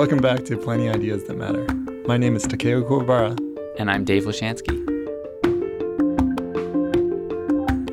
[0.00, 1.66] Welcome back to Planning Ideas That Matter.
[2.06, 3.38] My name is Takeo Kuwabara.
[3.78, 4.74] And I'm Dave Lashansky.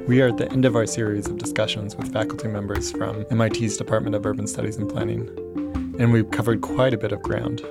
[0.07, 3.75] We are at the end of our series of discussions with faculty members from MIT's
[3.75, 5.27] Department of Urban Studies and Planning,
[5.99, 7.61] and we've covered quite a bit of ground.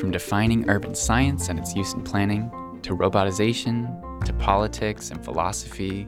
[0.00, 2.50] From defining urban science and its use in planning,
[2.82, 6.04] to robotization, to politics and philosophy,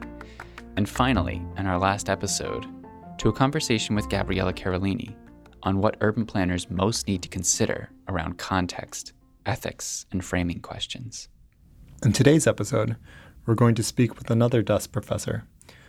[0.75, 2.65] and finally, in our last episode,
[3.19, 5.15] to a conversation with Gabriella Carolini
[5.63, 9.13] on what urban planners most need to consider around context,
[9.45, 11.29] ethics, and framing questions.
[12.03, 12.95] In today's episode,
[13.45, 15.43] we're going to speak with another DUSP professor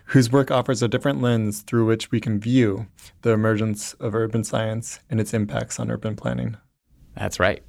[0.06, 2.86] whose work offers a different lens through which we can view
[3.22, 6.56] the emergence of urban science and its impacts on urban planning.
[7.16, 7.62] That's right.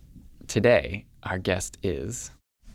[0.47, 2.31] Today, our guest is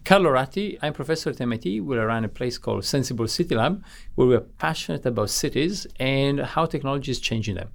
[0.09, 1.83] Carlo Ratti, I'm professor at MIT.
[1.83, 3.85] We run a place called Senseable City Lab,
[4.15, 7.69] where we're passionate about cities and how technology is changing them.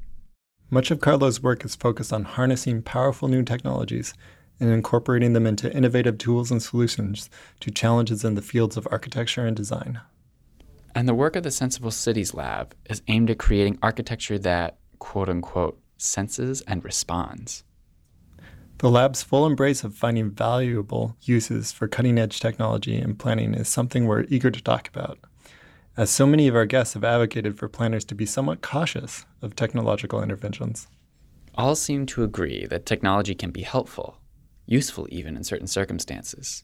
[0.74, 4.16] Much of Carlo's work is focused on harnessing powerful new technologies
[4.60, 7.29] and incorporating them into innovative tools and solutions
[7.60, 10.01] to challenges in the fields of architecture and design.
[10.96, 15.29] And the work of the Senseable Cities Lab is aimed at creating architecture that, quote
[15.29, 17.63] unquote, senses and responds.
[18.79, 23.70] The lab's full embrace of finding valuable uses for cutting edge technology and planning is
[23.70, 25.20] something we're eager to talk about,
[25.96, 29.55] as so many of our guests have advocated for planners to be somewhat cautious of
[29.55, 30.88] technological interventions.
[31.55, 34.18] All seem to agree that technology can be helpful,
[34.66, 36.63] useful even in certain circumstances.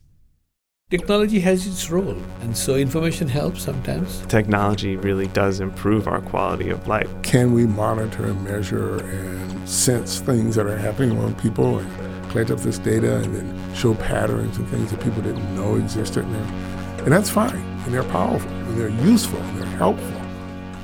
[0.89, 4.25] Technology has its role, and so information helps sometimes.
[4.25, 7.07] Technology really does improve our quality of life.
[7.21, 12.49] Can we monitor and measure and sense things that are happening among people and collect
[12.49, 16.33] up this data and then show patterns and things that people didn't know existed in?
[16.33, 20.21] And that's fine, and they're powerful, and they're useful, and they're helpful.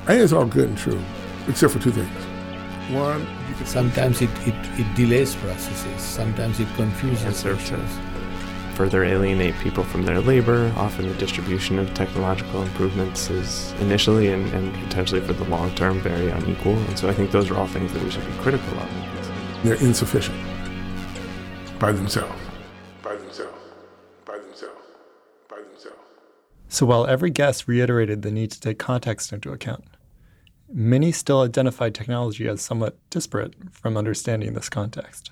[0.04, 1.00] I think it's all good and true,
[1.48, 2.10] except for two things.
[2.94, 3.26] One,
[3.64, 7.98] sometimes it, it, it delays processes, sometimes it confuses processes
[8.76, 10.70] further alienate people from their labor.
[10.76, 15.98] Often the distribution of technological improvements is initially and, and potentially for the long term
[16.00, 16.74] very unequal.
[16.74, 18.88] And so I think those are all things that we should be critical of.
[19.64, 20.36] They're insufficient
[21.78, 22.45] by themselves.
[26.76, 29.84] So while every guest reiterated the need to take context into account,
[30.70, 35.30] many still identified technology as somewhat disparate from understanding this context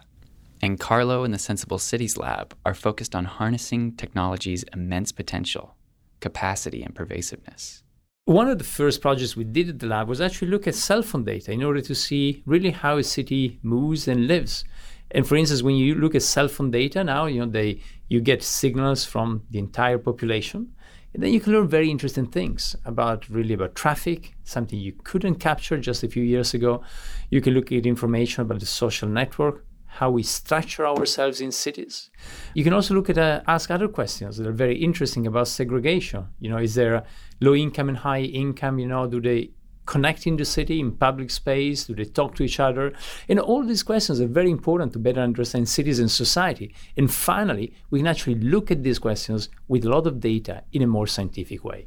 [0.65, 5.77] and Carlo and the Senseable Cities Lab are focused on harnessing technology's immense potential,
[6.21, 7.83] capacity, and pervasiveness.
[8.25, 11.03] One of the first projects we did at the lab was actually look at cell
[11.03, 14.65] phone data in order to see really how a city moves and lives.
[15.11, 18.21] And for instance, when you look at cell phone data now, you know they you
[18.21, 20.75] get signals from the entire population,
[21.15, 25.37] and then you can learn very interesting things about really about traffic, something you couldn't
[25.37, 26.83] capture just a few years ago.
[27.31, 32.11] You can look at information about the social network, how we structure ourselves in cities.
[32.55, 36.27] You can also look at uh, ask other questions that are very interesting about segregation.
[36.41, 37.05] You know, is there
[37.41, 38.81] low income and high income?
[38.81, 39.51] You know, do they
[39.87, 41.85] connect in the city in public space?
[41.85, 42.93] Do they talk to each other?
[43.29, 46.75] And all these questions are very important to better understand cities and society.
[46.97, 50.83] And finally, we can actually look at these questions with a lot of data in
[50.83, 51.87] a more scientific way.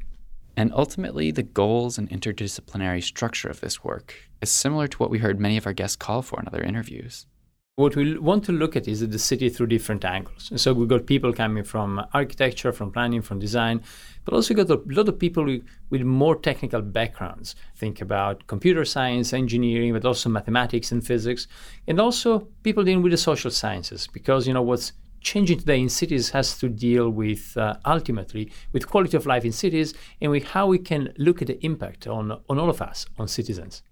[0.55, 5.19] And ultimately, the goals and interdisciplinary structure of this work is similar to what we
[5.19, 7.27] heard many of our guests call for in other interviews
[7.77, 10.49] what we want to look at is the city through different angles.
[10.49, 13.83] And so we've got people coming from architecture, from planning, from design,
[14.25, 15.45] but also got a lot of people
[15.91, 17.55] with, more technical backgrounds.
[17.75, 21.47] Think about computer science, engineering, but also mathematics and physics,
[21.87, 25.89] and also people dealing with the social sciences, because you know what's changing today in
[25.89, 30.45] cities has to deal with uh, ultimately with quality of life in cities and with
[30.45, 33.83] how we can look at the impact on, on all of us, on citizens.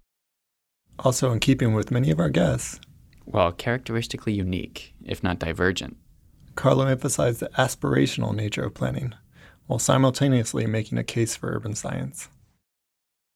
[0.97, 2.79] Also, in keeping with many of our guests,
[3.25, 5.97] while characteristically unique, if not divergent.
[6.55, 9.13] Carlo emphasized the aspirational nature of planning,
[9.67, 12.29] while simultaneously making a case for urban science.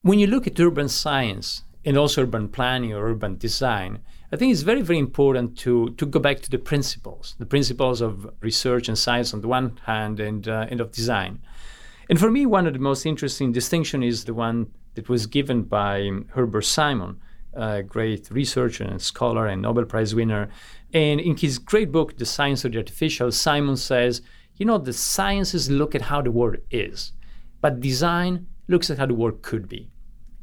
[0.01, 3.99] When you look at urban science and also urban planning or urban design,
[4.31, 7.99] I think it's very, very important to, to go back to the principles, the principles
[7.99, 11.41] of research and science on the one hand and, uh, and of design.
[12.09, 15.64] And for me, one of the most interesting distinctions is the one that was given
[15.64, 17.19] by Herbert Simon,
[17.53, 20.49] a great researcher and scholar and Nobel Prize winner.
[20.93, 24.22] And in his great book, The Science of the Artificial, Simon says,
[24.55, 27.13] you know, the sciences look at how the world is,
[27.61, 29.90] but design looks at how the world could be.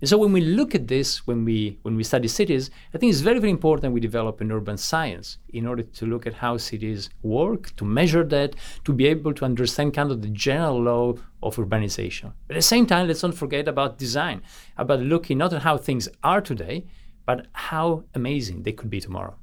[0.01, 3.11] And so when we look at this, when we when we study cities, I think
[3.11, 6.59] it's very, very important we develop an urban science in order to look at how
[6.59, 11.15] cities work, to measure that, to be able to understand kind of the general law
[11.43, 12.35] of urbanization.
[12.47, 14.43] But at the same time, let's not forget about design,
[14.77, 16.85] about looking not at how things are today,
[17.25, 19.37] but how amazing they could be tomorrow.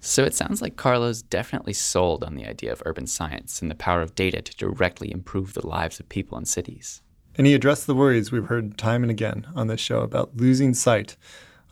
[0.00, 3.74] So it sounds like Carlo's definitely sold on the idea of urban science and the
[3.74, 7.02] power of data to directly improve the lives of people in cities.
[7.38, 10.74] And he addressed the worries we've heard time and again on this show about losing
[10.74, 11.16] sight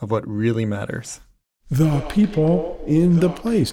[0.00, 1.20] of what really matters.
[1.68, 3.72] The people in the place.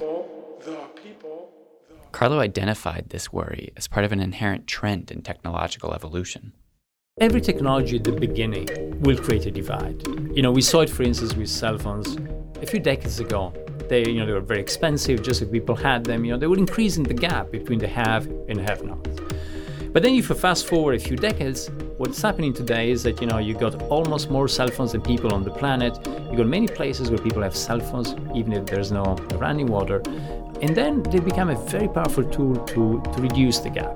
[2.12, 6.54] Carlo identified this worry as part of an inherent trend in technological evolution.
[7.20, 10.02] Every technology at the beginning will create a divide.
[10.36, 12.18] You know, we saw it, for instance, with cell phones
[12.60, 13.54] a few decades ago.
[13.88, 15.22] They, you know, they were very expensive.
[15.22, 18.26] Just if people had them, you know, they were increasing the gap between the have
[18.48, 19.20] and have-nots.
[19.94, 23.28] But then, if you fast forward a few decades, what's happening today is that you
[23.28, 25.96] know you got almost more cell phones than people on the planet.
[26.32, 29.04] You got many places where people have cell phones, even if there's no
[29.36, 30.02] running water,
[30.64, 33.96] and then they become a very powerful tool to to reduce the gap.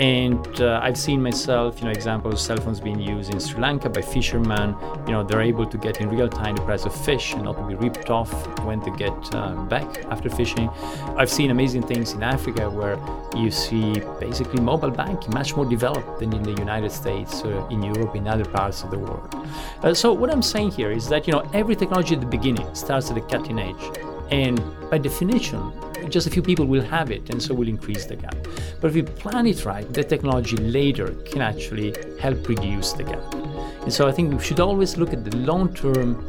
[0.00, 3.60] And uh, I've seen myself, you know, examples of cell phones being used in Sri
[3.60, 4.74] Lanka by fishermen.
[5.06, 7.58] You know, they're able to get in real time the price of fish and not
[7.58, 8.32] to be ripped off
[8.64, 10.70] when they get uh, back after fishing.
[11.18, 12.98] I've seen amazing things in Africa where
[13.36, 18.16] you see basically mobile banking much more developed than in the United States, in Europe,
[18.16, 19.34] in other parts of the world.
[19.82, 22.74] Uh, so what I'm saying here is that you know every technology at the beginning
[22.74, 23.98] starts at the cutting edge,
[24.30, 24.58] and
[24.90, 25.72] by definition,
[26.08, 28.36] just a few people will have it, and so we'll increase the gap.
[28.80, 33.34] But if we plan it right, the technology later can actually help reduce the gap.
[33.82, 36.28] And so I think we should always look at the long term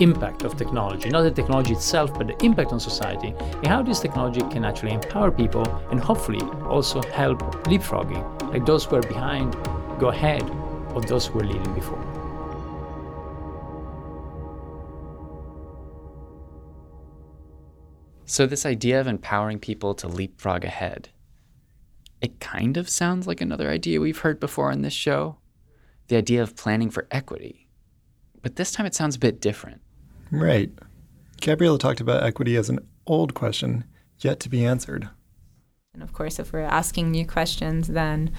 [0.00, 4.00] impact of technology, not the technology itself, but the impact on society, and how this
[4.00, 9.56] technology can actually empower people and hopefully also help leapfrogging, like those who are behind
[9.98, 10.42] go ahead
[10.94, 12.17] of those who are leading before.
[18.30, 21.08] So, this idea of empowering people to leapfrog ahead,
[22.20, 25.38] it kind of sounds like another idea we've heard before on this show
[26.08, 27.68] the idea of planning for equity.
[28.42, 29.80] But this time it sounds a bit different.
[30.30, 30.70] Right.
[31.40, 33.84] Gabriella talked about equity as an old question
[34.18, 35.08] yet to be answered.
[35.94, 38.30] And of course, if we're asking new questions, then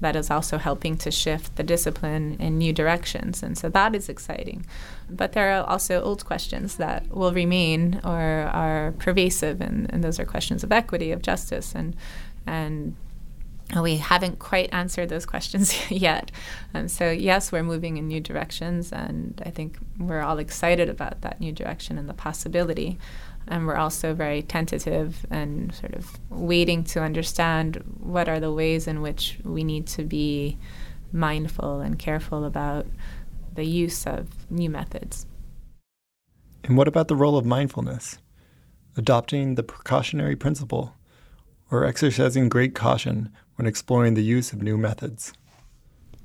[0.00, 3.42] that is also helping to shift the discipline in new directions.
[3.42, 4.66] And so that is exciting.
[5.08, 10.20] But there are also old questions that will remain or are pervasive, and, and those
[10.20, 11.96] are questions of equity, of justice, and
[12.46, 12.94] and
[13.74, 16.30] we haven't quite answered those questions yet.
[16.72, 21.22] Um, so, yes, we're moving in new directions, and I think we're all excited about
[21.22, 22.98] that new direction and the possibility.
[23.48, 28.86] And we're also very tentative and sort of waiting to understand what are the ways
[28.86, 30.58] in which we need to be
[31.12, 32.86] mindful and careful about
[33.54, 35.26] the use of new methods.
[36.64, 38.18] And what about the role of mindfulness?
[38.96, 40.94] Adopting the precautionary principle
[41.70, 45.32] or exercising great caution when exploring the use of new methods.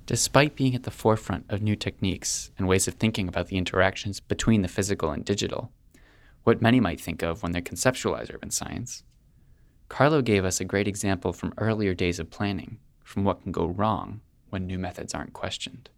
[0.06, 4.19] Despite being at the forefront of new techniques and ways of thinking about the interactions
[4.19, 5.71] between the physical and digital,
[6.44, 9.04] what many might think of when they conceptualize urban science,
[9.90, 13.66] Carlo gave us a great example from earlier days of planning from what can go
[13.66, 15.90] wrong when new methods aren't questioned.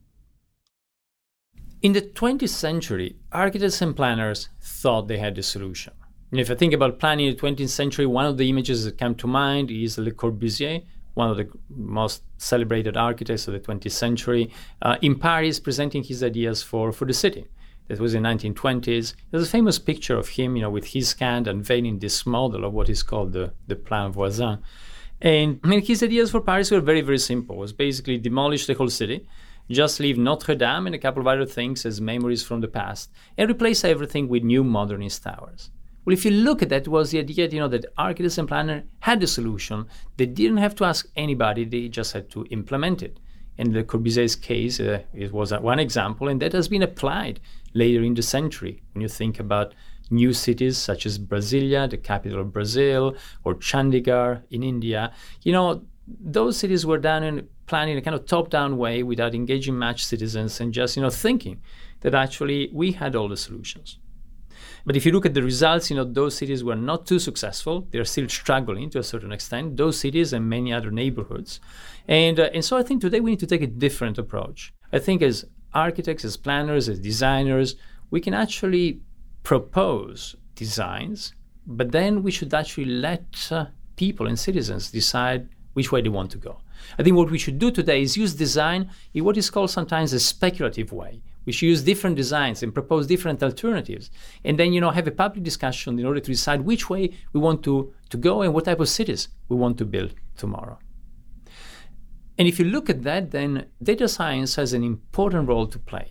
[1.81, 5.93] In the 20th century, architects and planners thought they had the solution.
[6.31, 8.97] And if I think about planning in the 20th century, one of the images that
[8.97, 13.91] come to mind is Le Corbusier, one of the most celebrated architects of the 20th
[13.91, 14.49] century,
[14.81, 17.45] uh, in Paris presenting his ideas for, for the city.
[17.87, 19.13] That was in 1920s.
[19.29, 22.73] There's a famous picture of him, you know, with his hand unveiling this model of
[22.73, 24.59] what is called the, the Plan Voisin.
[25.21, 27.55] And I mean, his ideas for Paris were very, very simple.
[27.57, 29.27] It was basically demolish the whole city,
[29.69, 33.11] just leave Notre Dame and a couple of other things as memories from the past,
[33.37, 35.69] and replace everything with new modernist towers.
[36.05, 38.47] Well, if you look at that, it was the idea, you know, that architects and
[38.47, 39.85] planners had the solution.
[40.17, 43.19] They didn't have to ask anybody; they just had to implement it.
[43.57, 47.39] In Le Corbusier's case, uh, it was one example, and that has been applied
[47.73, 48.81] later in the century.
[48.93, 49.75] When you think about
[50.09, 55.83] new cities such as Brasilia, the capital of Brazil, or Chandigarh in India, you know,
[56.07, 60.03] those cities were done in planning in a kind of top-down way without engaging much
[60.03, 61.61] citizens and just, you know, thinking
[62.01, 63.99] that actually we had all the solutions.
[64.85, 67.87] But if you look at the results, you know, those cities were not too successful.
[67.91, 71.61] They're still struggling to a certain extent, those cities and many other neighborhoods.
[72.07, 74.73] And, uh, and so I think today we need to take a different approach.
[74.91, 77.75] I think as architects, as planners, as designers,
[78.11, 78.99] we can actually
[79.43, 81.33] propose designs,
[81.65, 86.31] but then we should actually let uh, people and citizens decide which way they want
[86.31, 86.59] to go.
[86.99, 90.13] I think what we should do today is use design in what is called sometimes
[90.13, 94.09] a speculative way, we should use different designs and propose different alternatives.
[94.43, 97.39] And then, you know, have a public discussion in order to decide which way we
[97.39, 100.79] want to, to go and what type of cities we want to build tomorrow.
[102.37, 106.09] And if you look at that, then data science has an important role to play.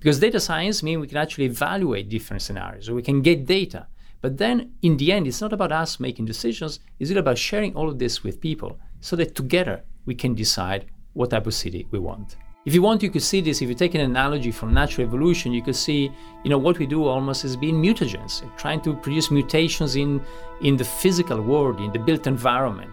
[0.00, 3.86] Because data science means we can actually evaluate different scenarios, we can get data.
[4.20, 7.74] But then in the end, it's not about us making decisions, it's really about sharing
[7.76, 11.86] all of this with people so that together we can decide what type of city
[11.90, 12.36] we want.
[12.66, 13.62] If you want, you could see this.
[13.62, 16.10] If you take an analogy from natural evolution, you could see,
[16.42, 20.20] you know, what we do almost is being mutagens, trying to produce mutations in
[20.62, 22.92] in the physical world, in the built environment,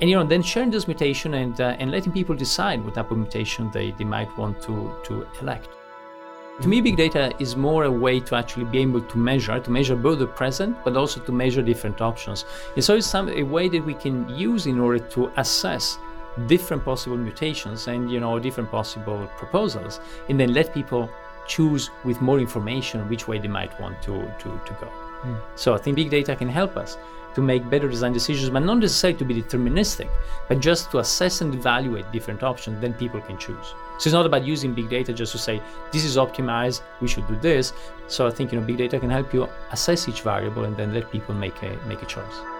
[0.00, 3.10] and you know, then sharing those mutations and uh, and letting people decide what type
[3.10, 4.74] of mutation they, they might want to
[5.06, 5.68] to elect.
[6.60, 9.70] To me, big data is more a way to actually be able to measure, to
[9.70, 12.44] measure both the present, but also to measure different options.
[12.74, 15.98] And so it's some, a way that we can use in order to assess
[16.46, 21.10] different possible mutations and you know different possible proposals, and then let people
[21.46, 24.88] choose with more information which way they might want to to, to go.
[25.22, 25.40] Mm.
[25.56, 26.96] So I think big data can help us
[27.34, 30.08] to make better design decisions, but not necessarily to be deterministic,
[30.48, 33.74] but just to assess and evaluate different options, then people can choose.
[33.98, 35.60] So it's not about using big data just to say
[35.92, 37.72] this is optimized, we should do this.
[38.08, 40.94] So I think you know big data can help you assess each variable and then
[40.94, 42.57] let people make a make a choice.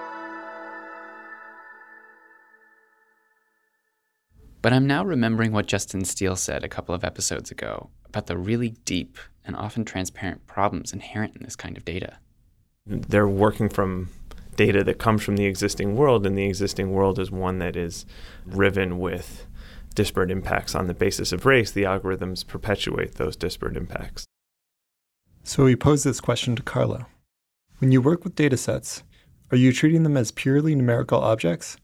[4.60, 8.36] But I'm now remembering what Justin Steil said a couple of episodes ago about the
[8.36, 12.18] really deep and often transparent problems inherent in this kind of data.
[12.86, 14.08] They're working from
[14.56, 18.04] data that comes from the existing world, and the existing world is one that is
[18.44, 19.46] riven with
[19.94, 21.70] disparate impacts on the basis of race.
[21.70, 24.26] The algorithms perpetuate those disparate impacts.
[25.44, 27.06] So we pose this question to Carlo.
[27.78, 29.04] When you work with data sets,
[29.52, 31.76] are you treating them as purely numerical objects,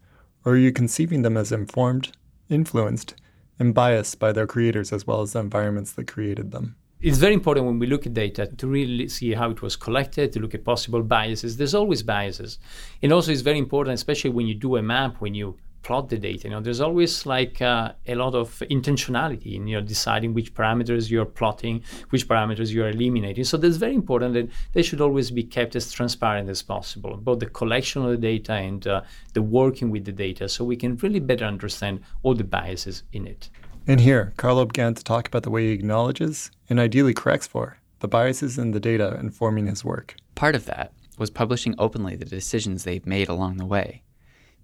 [0.44, 2.12] or are you conceiving them as informed,
[2.48, 3.14] influenced,
[3.58, 6.76] and biased by their creators as well as the environments that created them?
[7.04, 10.32] it's very important when we look at data to really see how it was collected,
[10.32, 11.58] to look at possible biases.
[11.58, 12.58] There's always biases.
[13.02, 16.18] And also, it's very important, especially when you do a map, when you plot the
[16.18, 16.48] data.
[16.48, 20.52] You know, there's always like uh, a lot of intentionality in you know deciding which
[20.54, 23.44] parameters you're plotting, which parameters you're eliminating.
[23.44, 27.38] So that's very important that they should always be kept as transparent as possible, both
[27.38, 29.02] the collection of the data and uh,
[29.34, 33.26] the working with the data, so we can really better understand all the biases in
[33.26, 33.50] it.
[33.86, 37.76] And here, Carlo began to talk about the way he acknowledges, and ideally corrects for,
[38.00, 40.16] the biases in the data informing his work.
[40.34, 44.02] Part of that was publishing openly the decisions they've made along the way,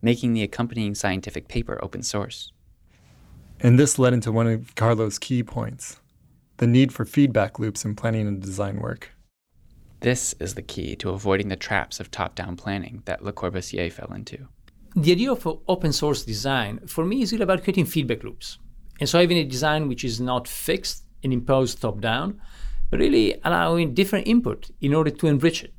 [0.02, 2.52] making the accompanying scientific paper open source.
[3.61, 6.00] And this led into one of Carlo's key points
[6.57, 9.12] the need for feedback loops in planning and design work.
[10.00, 13.90] This is the key to avoiding the traps of top down planning that Le Corbusier
[13.90, 14.49] fell into.
[14.95, 18.59] The idea of open source design, for me, is really about creating feedback loops.
[18.99, 22.40] And so having a design which is not fixed and imposed top down,
[22.90, 25.73] but really allowing different input in order to enrich it.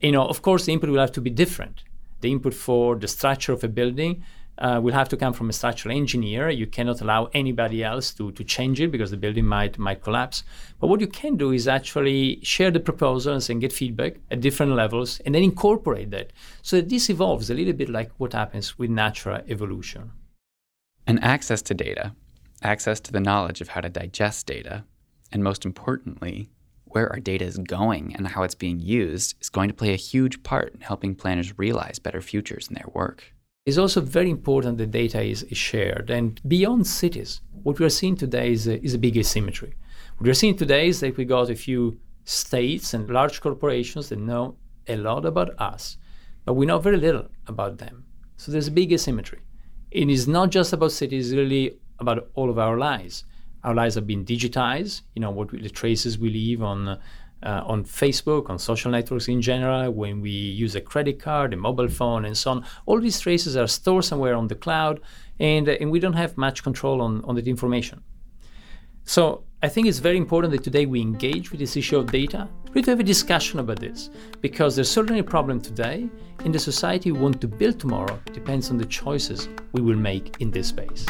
[0.00, 1.82] You know, of course, the input will have to be different.
[2.26, 4.24] The input for the structure of a building
[4.58, 6.48] uh, will have to come from a structural engineer.
[6.50, 10.42] You cannot allow anybody else to, to change it because the building might might collapse.
[10.80, 14.72] But what you can do is actually share the proposals and get feedback at different
[14.72, 18.78] levels and then incorporate that so that this evolves a little bit like what happens
[18.78, 20.10] with natural evolution.
[21.06, 22.12] And access to data
[22.62, 24.84] access to the knowledge of how to digest data,
[25.32, 26.50] and most importantly,
[26.96, 30.04] where our data is going and how it's being used is going to play a
[30.10, 33.34] huge part in helping planners realize better futures in their work.
[33.66, 36.08] It's also very important that data is, shared.
[36.08, 39.74] And beyond cities, what we are seeing today is a, is a big asymmetry.
[40.16, 44.18] What we're seeing today is that we got a few states and large corporations that
[44.18, 44.56] know
[44.88, 45.98] a lot about us,
[46.46, 48.06] but we know very little about them.
[48.38, 49.40] So there's a big asymmetry.
[49.90, 53.26] It is not just about cities, it's really about all of our lives.
[53.64, 55.02] Our lives have been digitized.
[55.14, 56.98] You know what we, the traces we leave on
[57.42, 61.56] uh, on Facebook, on social networks in general, when we use a credit card, a
[61.56, 62.64] mobile phone, and so on.
[62.86, 65.00] All these traces are stored somewhere on the cloud,
[65.38, 68.02] and and we don't have much control on on that information.
[69.04, 72.48] So I think it's very important that today we engage with this issue of data,
[72.70, 74.10] really to have a discussion about this,
[74.40, 76.08] because there's certainly a problem today,
[76.44, 80.36] and the society we want to build tomorrow depends on the choices we will make
[80.40, 81.06] in this space.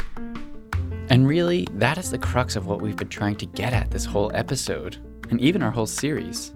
[1.09, 4.05] And really, that is the crux of what we've been trying to get at this
[4.05, 4.97] whole episode,
[5.31, 6.53] and even our whole series.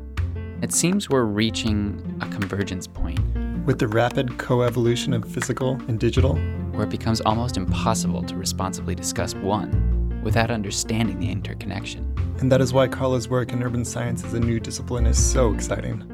[0.60, 3.20] It seems we're reaching a convergence point.
[3.64, 6.34] With the rapid coevolution of physical and digital,
[6.72, 12.12] where it becomes almost impossible to responsibly discuss one without understanding the interconnection.
[12.40, 15.54] And that is why Carlo's work in urban science as a new discipline is so
[15.54, 16.04] exciting.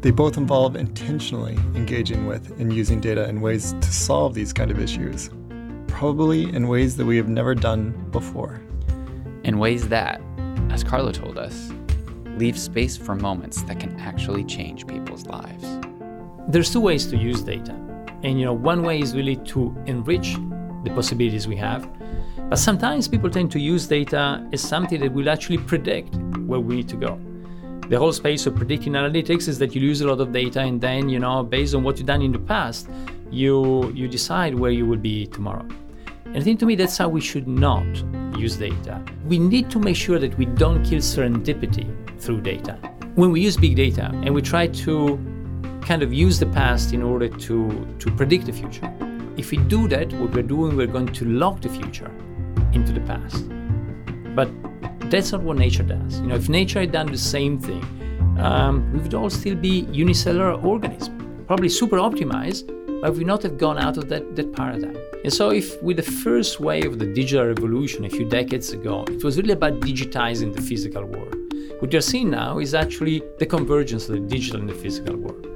[0.00, 4.70] They both involve intentionally engaging with and using data in ways to solve these kind
[4.70, 5.28] of issues
[6.00, 8.58] probably in ways that we have never done before.
[9.44, 10.18] In ways that,
[10.70, 11.70] as Carlo told us,
[12.38, 15.62] leave space for moments that can actually change people's lives.
[16.48, 17.72] There's two ways to use data.
[18.22, 20.36] And you know, one way is really to enrich
[20.84, 21.86] the possibilities we have.
[22.48, 26.16] But sometimes people tend to use data as something that will actually predict
[26.46, 27.20] where we need to go.
[27.90, 30.80] the whole space of predicting analytics is that you use a lot of data and
[30.80, 32.88] then, you know, based on what you've done in the past,
[33.30, 35.66] you you decide where you will be tomorrow.
[36.30, 37.84] And I think to me that's how we should not
[38.38, 39.04] use data.
[39.26, 42.74] We need to make sure that we don't kill serendipity through data.
[43.16, 45.18] When we use big data and we try to
[45.82, 48.94] kind of use the past in order to, to predict the future,
[49.36, 52.12] if we do that, what we're doing, we're going to lock the future
[52.72, 53.48] into the past.
[54.36, 54.48] But
[55.10, 56.20] that's not what nature does.
[56.20, 57.82] You know, if nature had done the same thing,
[58.38, 62.68] um, we would all still be unicellular organisms, probably super optimized,
[63.00, 64.96] but we not have gone out of that, that paradigm.
[65.24, 69.04] And so, if with the first wave of the digital revolution a few decades ago,
[69.08, 71.36] it was really about digitizing the physical world.
[71.80, 75.46] What you're seeing now is actually the convergence of the digital and the physical world.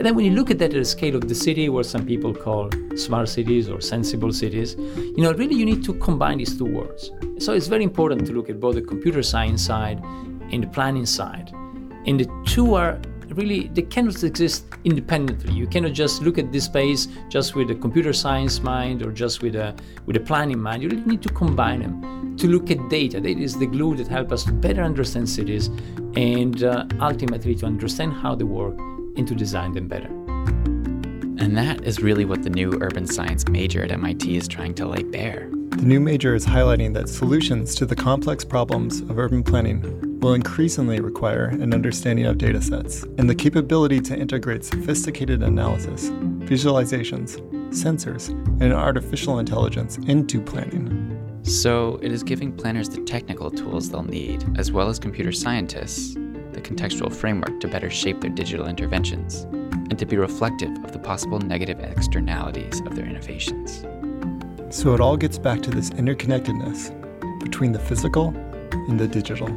[0.00, 2.06] And then when you look at that at the scale of the city, what some
[2.06, 6.56] people call smart cities or sensible cities, you know, really you need to combine these
[6.56, 7.10] two worlds.
[7.38, 10.02] So it's very important to look at both the computer science side
[10.52, 11.52] and the planning side.
[12.06, 12.98] And the two are
[13.36, 15.52] really they cannot exist independently.
[15.52, 19.42] You cannot just look at this space just with a computer science mind or just
[19.42, 19.74] with a
[20.06, 20.82] with a planning mind.
[20.82, 23.20] You really need to combine them to look at data.
[23.20, 25.68] Data is the glue that helps us to better understand cities
[26.16, 28.78] and uh, ultimately to understand how they work
[29.16, 30.08] and to design them better.
[31.38, 34.86] And that is really what the new urban science major at MIT is trying to
[34.86, 35.48] lay bare.
[35.70, 40.34] The new major is highlighting that solutions to the complex problems of urban planning will
[40.34, 46.10] increasingly require an understanding of data sets and the capability to integrate sophisticated analysis,
[46.40, 48.28] visualizations, sensors,
[48.60, 51.16] and artificial intelligence into planning.
[51.42, 56.14] So, it is giving planners the technical tools they'll need, as well as computer scientists,
[56.14, 59.44] the contextual framework to better shape their digital interventions
[59.90, 63.84] and to be reflective of the possible negative externalities of their innovations.
[64.68, 66.94] So it all gets back to this interconnectedness
[67.42, 68.28] between the physical
[68.88, 69.48] and the digital.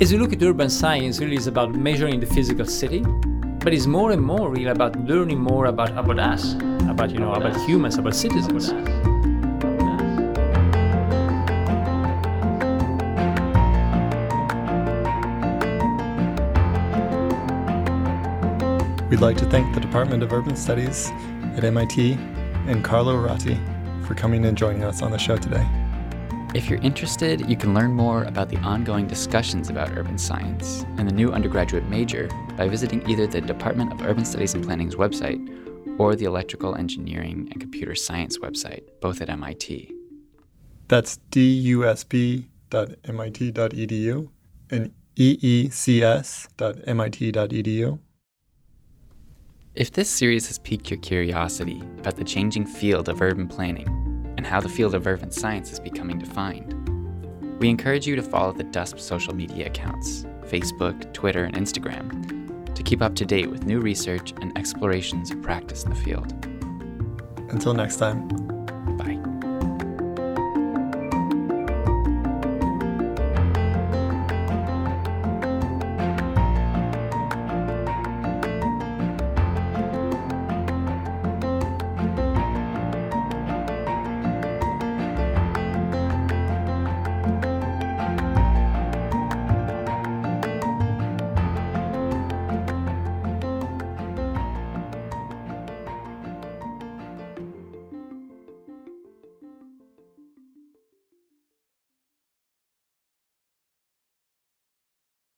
[0.00, 3.86] As you look at urban science, really is about measuring the physical city, but it's
[3.86, 6.54] more and more really about learning more about, about us,
[6.88, 8.72] about you know, about humans, about citizens.
[19.10, 21.10] We'd like to thank the Department of Urban Studies
[21.56, 22.12] at MIT
[22.68, 23.58] and Carlo Ratti
[24.06, 25.66] for coming and joining us on the show today.
[26.54, 31.06] If you're interested, you can learn more about the ongoing discussions about urban science and
[31.06, 35.38] the new undergraduate major by visiting either the Department of Urban Studies and Planning's website
[35.98, 39.92] or the Electrical Engineering and Computer Science website, both at MIT.
[40.88, 42.38] That's dusp.mit.edu
[44.70, 45.68] and eecs.mit.edu.
[49.74, 54.07] If this series has piqued your curiosity about the changing field of urban planning
[54.38, 56.72] and how the field of urban science is becoming defined,
[57.58, 62.82] we encourage you to follow the DUSP social media accounts Facebook, Twitter, and Instagram to
[62.82, 66.32] keep up to date with new research and explorations of practice in the field.
[67.50, 68.57] Until next time.